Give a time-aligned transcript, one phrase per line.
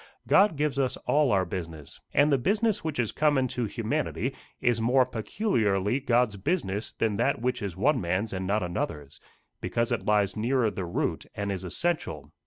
[0.27, 4.81] God gives us all our business, and the business which is common to humanity is
[4.81, 9.21] more peculiarly God's business than that which is one man's and not another's
[9.61, 12.31] because it lies nearer the root, and is essential.